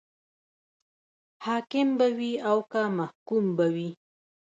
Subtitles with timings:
[1.45, 3.89] حاکم به وي او که محکوم به وي.